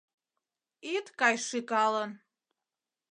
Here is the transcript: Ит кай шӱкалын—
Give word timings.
Ит 0.93 1.05
кай 1.19 1.35
шӱкалын— 1.47 2.11